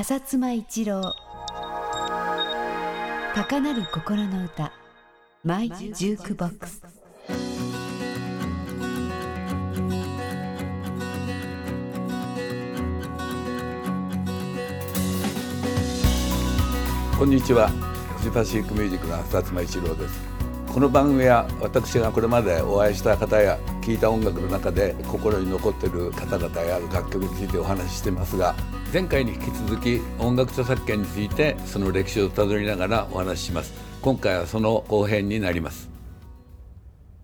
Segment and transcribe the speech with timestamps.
[0.00, 1.14] 浅妻一郎。
[3.34, 4.72] 高鳴る心の歌。
[5.44, 6.82] マイジュークボックス。
[17.18, 17.68] こんにちは。
[18.16, 20.29] フジパシックミュージックの浅妻一郎です。
[20.72, 28.54] この番組は私がこれまでお会いした方や聴いた音楽の中で心に残っている方々や楽曲についてお話ししてますが
[28.92, 33.72] 前回に引き続き音楽著作権についてその歴史をたどりながらお話しします。
[34.00, 35.90] 今回はその後編になります。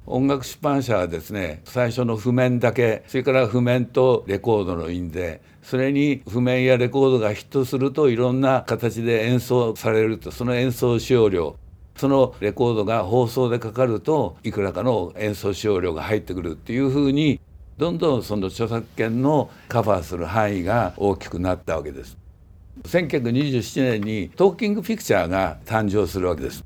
[0.06, 11.56] 音楽出版社はですね最初の譜面だけそれから譜面とレコードの印税それに譜面やレコードがヒットするといろんな形で演奏されるとその演奏使用料
[11.96, 17.41] そのレコードが放送でかかるといくらかの演奏使用料が入ってくるっていうふうに
[17.78, 22.16] どんどんその著作権のカバーする範囲が大きくなったわけです。
[22.84, 26.64] 1927年にトーキングピクチャーが誕生するわけです。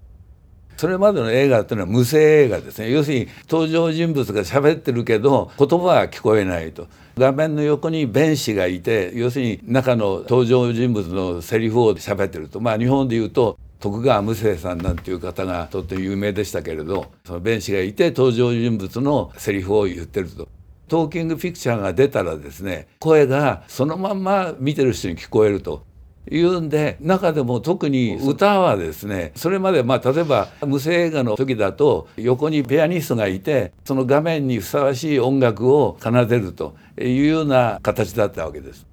[0.81, 6.87] それまでの映画っていうのは無声映画ですね要するに登場人物が喋ってるけど言葉は聞こえないと
[7.19, 20.49] 画面の横に弁士がいて要するに中の登場人物のセリフを喋ってるとまあ日本で言うと徳川無生さんなんていう方がとっても有名でしたけれどその弁士がいて登場人物のセリフを言ってると。
[20.89, 25.85] トーキングピクチャーが出たらですね声がそのまんま見てる人に聞こえると
[26.29, 38.85] いうんで中でも特に歌はですねそれまでまあ例えば無声映画の時だと横にピアニストがいてその画面にふさわしい音楽を奏でるというような形だったわけです。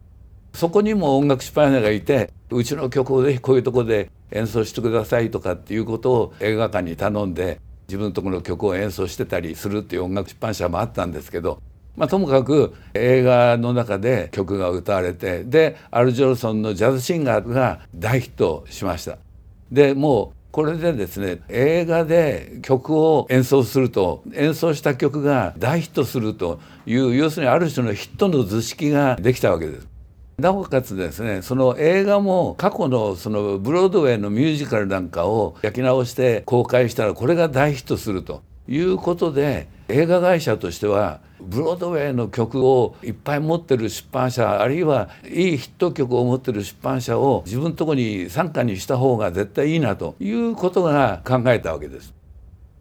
[0.53, 11.61] そこにも音楽出版社がいてうちの曲をぜひこういうとこで演奏してくださいとかっていうことを映画館に頼んで自分のところの曲を演奏してたりするっていう音楽出版社もあったんですけど
[11.97, 19.17] まあ、ともかく映画の中で曲が歌われてでアル・ジョルソンのジャズシンガーが大ヒットしました。
[19.71, 29.96] でもうこれでですね映画で曲を演奏すると演奏した曲が大ヒットするという要するにある種のヒットの図式ができたわけです。
[30.39, 52.13] なおかつですねその映画も過去のそのブロードウェイのミュージカルなんかを焼き直して公開したらこれが大ヒットするということで映画会社としてはブロードウェイの曲をいっぱい持ってる出版社あるいはいいヒット曲を持ってる出版社を自分のとこに傘下にした方が絶対いいなということが考えたわけです。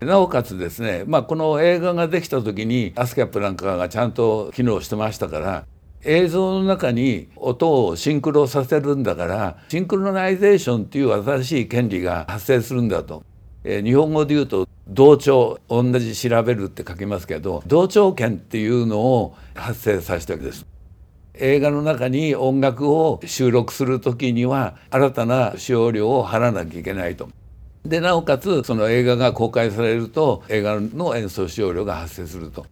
[0.01, 5.65] なおかつですね、まあ、この映画ができた時にアスキャップなんかがちゃんと機能してましたから
[6.09, 13.25] 映像の中に音をシンクロさせるんだからシンクロナイゼーションっていう新しい権利が発生するんだと。
[13.65, 20.65] え日本語で言うと同調同じ調べるって書きますけど同調権っていうのを発生させたわけです。
[21.35, 27.29] 映画の中に音楽を収録する時には新たな使用料を払わなきゃいけないと。
[27.85, 32.65] でなおかつその映画が公開されると映画の演奏使用料が発生すると。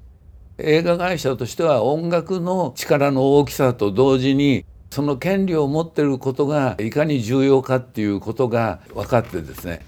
[0.59, 9.85] 映画会社としては音楽の力の大きさと同時にその権利を持っていることがいかに重要かっていうことが分かってですね。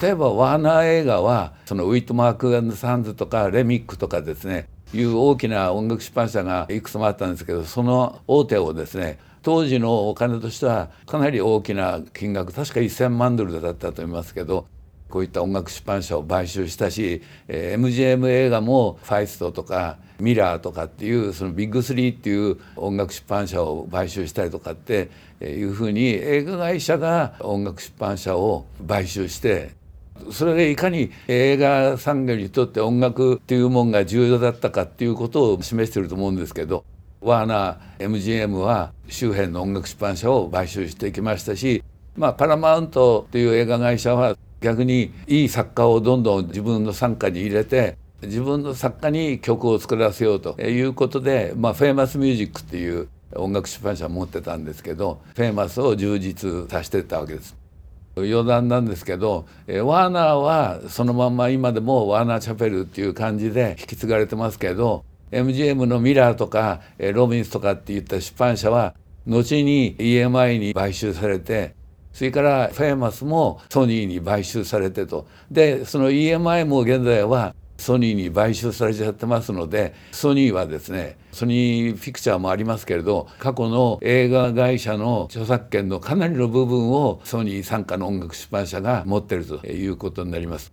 [0.00, 4.68] 例えばワーナー映画はそのウィットマークサンズとかレミックとかですね。
[4.94, 14.66] いう大きな音楽出版社がいくつもあったんですけどその大手をですね当時のお金としてはかなり大きな金額確か1,000万ドルだったと思いますけど
[15.08, 25.10] こういった音楽出版社を買収したし、えー、MGM 映画もファイストとかミラーとかっていうそのビッグスリーっていう音楽出版社を買収したりとかって
[25.40, 29.70] いうふうに映画会社が音楽出版社を買収して
[30.32, 36.84] それがいかに映画産業にとって音楽っていうもんが重要だったかっていうことを示してると思うんですけど
[37.20, 41.82] ワーナー MGM は周辺の音楽出版社を買収してきましたし、
[42.16, 57.56] まあ、パラマウントっていう映画会社は逆にいい作家をどんどん自分の傘下に入れて自分の作家に曲を作らせようということで、まあ、フェイマスミュージックっていう音楽出版社を持ってたんですけどフェイマスを充実させてたわけです。
[58.16, 68.94] 余談なんですけどワーナーはそのまんま今でもワーナーチャペルっていう感じで引き継がれてますけど MGM のミラーとかロビンスとかっていった出版社は
[69.26, 71.76] 後に EMI に買収されて
[72.18, 90.72] それからフェイマスもソニーに買収されてとでその EMI も現在はソニーに買収されちゃってますのでソニーはですねソニーフィクチャーもありますけれど過去の映画会社の著作権のかなりの部分をソニー傘下の音楽出版社が持ってるということになります。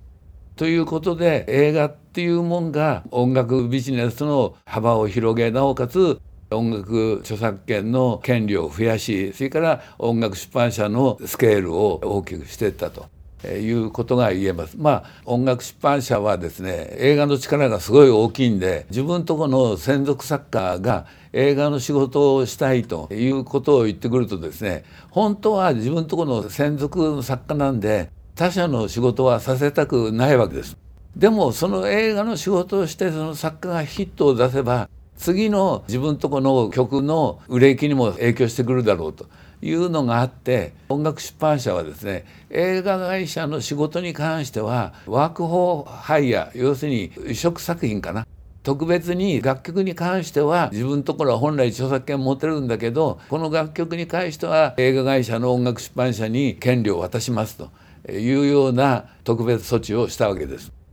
[0.56, 6.20] ということで映画っていうもんが音楽ビジネスの幅を広げなおかつ
[6.56, 13.16] 音楽著作権の権利を増やしそれから音楽出版社のスケールを大きくしていったと。
[13.46, 14.76] いうことが言えます。
[14.78, 30.78] まあ音楽出版社はですね映画の力がすごい大きいんで自分とこの専属作家が映画の仕事をしたいということを言ってくるとですね本当は自分とこの専属の作家なんで他社の仕事はさせたくないわけです。
[31.16, 39.28] でもその映画の仕事をしてその作家がヒットを出せば次の自分とこの曲の売れ行きにも影響してくるだろうと
[39.62, 48.28] いうのがあって音楽出版社はですね映画会社の仕事に関してはワークフォーハイヤー要するに移植作品かな
[48.64, 57.70] 特別に楽曲に関しては自分のところは本来著作権持てるんだけどこの楽曲に関しては映画会社の音楽出版社に権利を渡しますと
[58.12, 60.85] いうような特別措置をしたわけです。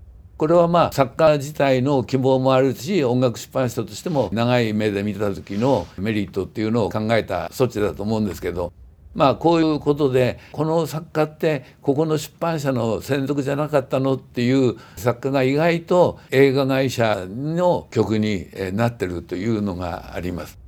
[0.43, 8.73] これはまあ作家自体の希望もあるし音楽出版社としても長い目で見た時のメリットっていうのを考えた措置だと思うんですけど
[9.15, 20.59] まあこういうことでこの作家ってここの出版社の専属じゃなかったのっていう作家が意外と映画会社の曲になってるというのがあります。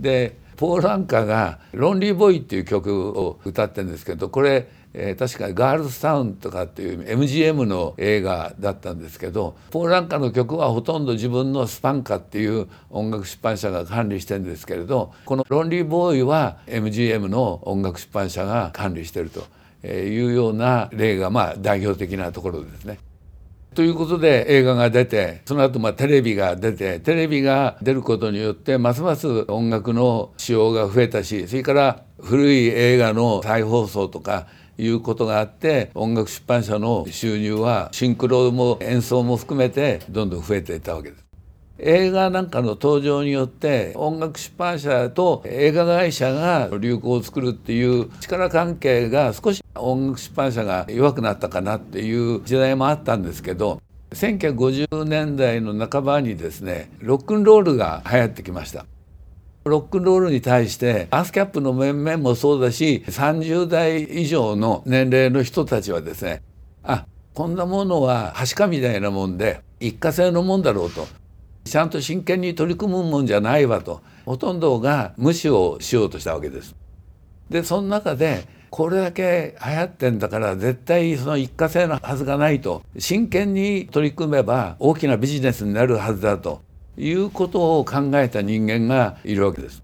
[0.00, 19.46] でポール・アンカが「ロンリー・ボーイ」っていう曲を歌ってるんですけどこれえー、確かガールズタウンとかっていう MGM の映画だったんですけどポーランカの曲はほとんど自分のスパンカっていう音楽出版社が管理してるんですけれどこの「ロンリーボーイ」は MGM の音楽出版社が管理してると
[19.86, 22.98] いうような例がまあ代表的なところですね。
[23.74, 34.46] ということで映画が出てその後まあテレビが出てテレビが出ることによってますます音楽の使用が増えたしそれから古い映画の再放送とか
[34.82, 41.22] いうことがあって音楽出版社の収入はシンクロも演奏も含めてどんどん増えていったわけです。
[41.84, 53.80] 映画なんかの登場によって音楽出版社と映画会社が流行を作るっていう力関係が少し音楽出版社が弱くなったかなっていう時代もあったんですけど
[54.12, 58.86] 1950年代の半ばにですねロックンロールが流行ってきました。
[59.64, 66.42] ロックンロールに対してアスキャップの面々もそうだし30代以上の年齢の人たちはですね
[66.82, 71.06] あこんなものははしかみたいなもんで一過性のもんだろうと。
[71.64, 74.00] ちゃんと真剣に取り組むもんじゃないわと。
[74.24, 76.74] ほとんどが無視をしようとしたわけです。
[77.50, 82.82] でその中でこれだけ流行ってんだから絶対その一過性のはずがないと。
[82.98, 86.62] 真剣に取り組めば大きなビジネスになるはずだと。
[86.96, 89.82] いうことを考えた人間がいるわけです。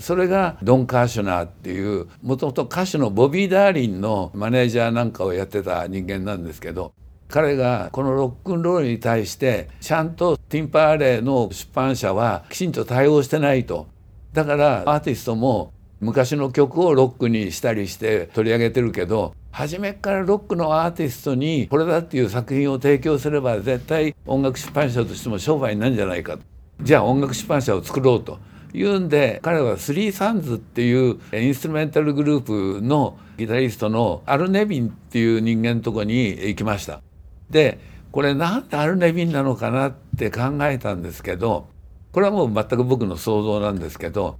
[0.00, 6.92] それがドン・カーシュナーっていうもともと歌手のボビー・ダーリンのマネージャーなんかをやってた人間なんですけど
[7.28, 13.86] 彼がこのロックンロールに対してちゃんとティンパーレーの出版社はきちんと対応してないと
[14.32, 26.40] だからアーティストも昔の曲をロックにしたりして取り上げてるけど初めからロックのアーティストにこれだっていう作品を提供すれば絶対音楽出版社としても商売になるんじゃないか
[26.82, 28.40] じゃあ音楽出版社を作ろうと
[28.72, 37.00] いうんで彼はスリーサンズっていうインストゥルメンタルグループのギタリストのアル・ネビンっていう人間のとこに行きました。
[37.48, 37.78] で
[38.10, 41.68] これなんでアル・ネビンなのかなって考えたんですけど
[42.10, 44.36] これはもう全く僕の想像なんですけど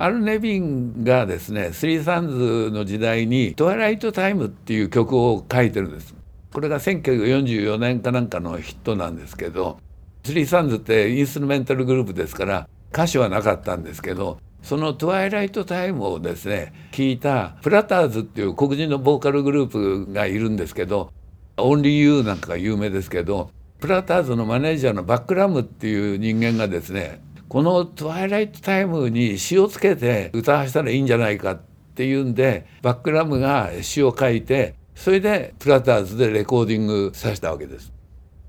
[0.00, 6.14] アル・ネビンがですねスリーサンズの時代に「トワイライト・タイム」っていう曲を書いてるんです。
[6.52, 9.78] これが1944年かなんかのヒットなんですけど
[10.24, 19.66] スリーサンズってインストゥルメンタルグループですから歌詞はなかったんですけどその「トワイライト・タイム」をですね聞いたプラターズっていう黒人のボーカルグルー
[20.06, 21.12] プがいるんですけど
[21.58, 23.50] 「オンリー・ユー」なんかが有名ですけど
[23.80, 31.60] プラターズのマネージャーのバックラムっていう人間がですねこの「トワイライトタイム」に詩をつけて歌わせたらいいんじゃないかっ
[31.94, 37.92] ていうんでバックラムが詩を書いてそれでプラターズでレコーディングさせたわけです。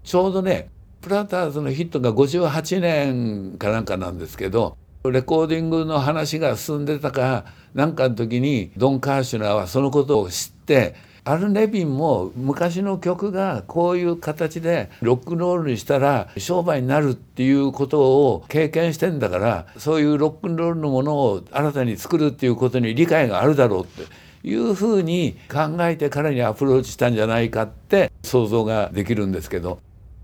[0.04, 0.70] ちょうどね
[1.02, 4.76] プラターズのヒットが58年かなんかなんですけど
[5.06, 24.04] レコーディングの話が進んでたかなんかの時にドン・カーシュナーはそのことを知ってアル・ネビンも昔の曲がこういう形でロックンロールにしたら商売になるっていうことを経験してんだからそういうロックンロールのものを新たに作るっていうことに理解があるだろうって
[24.44, 29.80] いうふうに考えて彼にアプローチしたんじゃないかって想像ができるんですけど。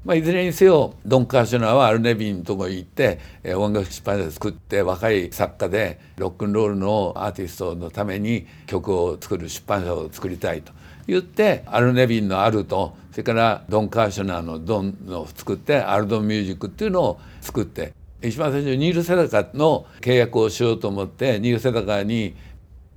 [0.06, 10.74] まあ、いずれにせよドン・カーシュナーはアル・ネビンとこ行って、えー、音楽出版社作って若い作家でロックンロールのアーティストのために曲を作る出版社を作りたいと
[11.08, 22.36] 言ってアル・ネビンのアルとそれからドン・カーショナーのドンを作ってアルドン・ミュージックっていうのを作って一番最初にニール・セダカの契約をしようと思ってニール・セダカに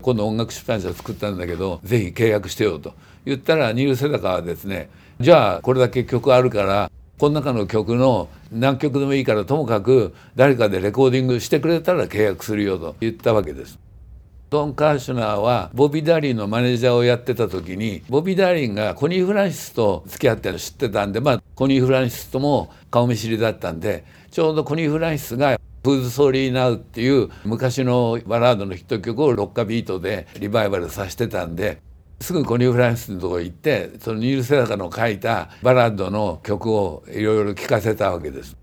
[0.01, 4.89] 今度音楽出版社を作ったんだけどぜひ契約してよと言ったらニール・セダカはですね
[5.21, 13.79] じゃあこれだけ曲あるからこの中の曲の何曲でもいいからともかく誰かでレコーディングしてくれたら契約するよと言ったわけです。
[14.51, 31.83] ドン・カーシュナーはボビー・ダーリンのマネージャーをやってた時にボビー・ダーリンがコニー・フランシスと付き合ってるの知ってたんでまあコニー・フランシスとも顔見知りだったんでちょうどコニー・フランシスが「フーズ・ソーリー・ナウ」っていう昔のバラードのヒット曲をロッカビートでリバイバルさせてたんで
[32.21, 38.57] すぐコニー・フランシスのとこ行ってそのニール・セダカの書いたバラードの曲をいろいろ聴かせたわけです。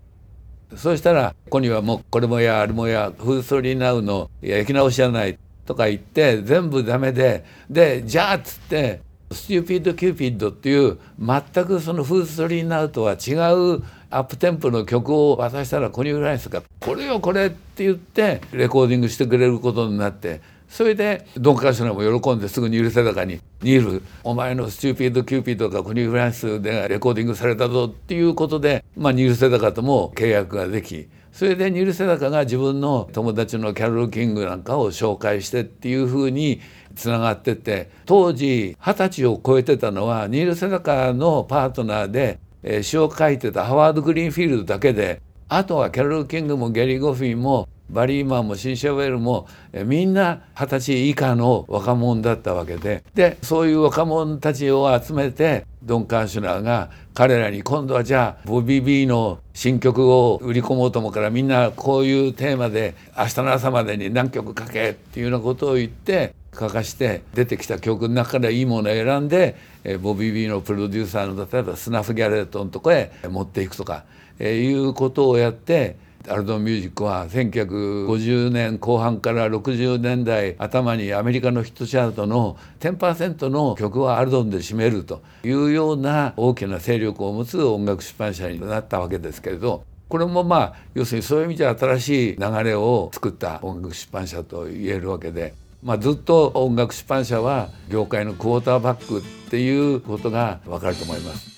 [0.74, 36.62] そうしたらコニーはもうこれもやあれもや「フーズ・ソーリー・ナウ」の焼き直しじゃないとか言って全部ダメででじゃあっつって「ステューピッド・キューピッド」っていう全くその「フーズ・ソリー・ナウ」とは違うアップテンポの曲を渡したらコニー・フランシスが「これよこれ」って言ってレコーディングしてくれることになってそれでドン・カーシュナーも喜んですぐニール・セダカに「ニールお前のスチューピード・キューピードがコニー・フランシスでレコーディングされたぞ」っていうことで、まあ、ニール・セダカとも契約ができそれでニール・セダカが自分の友達のキャロル・キングなんかを紹介してっていうふうに
[36.94, 42.38] つながってて当時二十歳を超えてたのはニール・セダカのパートナーで
[42.82, 49.46] 詩を書いてたハワード・グリーンフィールドだけであとはキャロル・キングもゲリー・ゴフィンもバリーマンもシンシャウェルも
[49.84, 53.04] みんな二十歳以下の若者だったわけで。
[53.14, 69.56] でそういう若者たちを集めてドン・カーシュナーが彼らに今度はじゃあボビー・ビーの新曲を売り込もうと思うからみんなこういうテーマで明日の朝までに何曲書けっていうようなことを言って書かして出てきた曲の中からいいものを選んで
[70.00, 74.04] ボビー・ビーのプロデューサーの例えばスナフ・ギャレットのとこへ持っていくとか
[74.40, 75.96] いうことをやって
[76.28, 95.54] アルドミュージックは1950年後半から60年代頭にアメリカのヒットチャートの10%の曲はアルドンで占めるというような大きな勢力を持つ音楽出版社になったわけですけれどこれもまあ要するにそういう意味では新しい流れを作った音楽出版社と言えるわけで。
[95.82, 101.55] まあ、ずっと音楽出版社は業界のクォーターバックっていうことが分かると思います。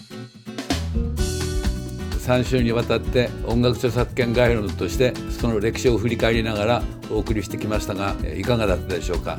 [2.29, 9.39] 3週にわたって音楽著作権ガイドとしてその歴史を振り返りながらお送りしてきましたがいかがだったでしょうか？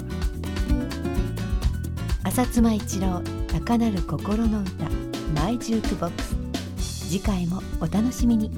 [2.23, 4.89] 浅妻一郎高なる心の歌
[5.39, 6.35] マイジュークボックス。
[7.07, 8.49] 次回もお楽しみに。